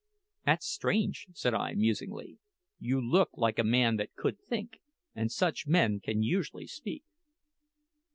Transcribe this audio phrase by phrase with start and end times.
[0.47, 2.39] "That's strange," said I musingly.
[2.79, 4.79] "You look like a man that could think,
[5.13, 7.03] and such men can usually speak."